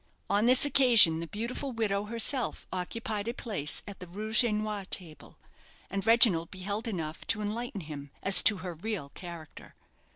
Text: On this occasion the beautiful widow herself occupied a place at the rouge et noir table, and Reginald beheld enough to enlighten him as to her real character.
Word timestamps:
On 0.31 0.47
this 0.47 0.65
occasion 0.65 1.19
the 1.19 1.27
beautiful 1.27 1.73
widow 1.73 2.05
herself 2.05 2.65
occupied 2.73 3.27
a 3.27 3.35
place 3.35 3.83
at 3.87 3.99
the 3.99 4.07
rouge 4.07 4.43
et 4.43 4.51
noir 4.51 4.83
table, 4.85 5.37
and 5.91 6.03
Reginald 6.07 6.49
beheld 6.49 6.87
enough 6.87 7.27
to 7.27 7.39
enlighten 7.43 7.81
him 7.81 8.09
as 8.23 8.41
to 8.41 8.57
her 8.65 8.73
real 8.73 9.09
character. 9.09 9.75